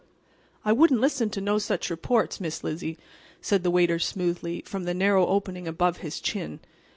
"I 0.65 0.71
wouldn't 0.73 0.99
listen 0.99 1.29
to 1.29 1.41
no 1.41 1.59
such 1.59 1.91
reports, 1.91 2.39
Miss 2.39 2.63
Lizzie," 2.63 2.97
said 3.39 3.61
the 3.61 3.69
waiter 3.69 3.99
smoothly, 3.99 4.63
from 4.65 4.85
the 4.85 4.95
narrow 4.95 5.27
opening 5.27 5.67
above 5.67 5.97
his 5.97 6.19
chin. 6.19 6.59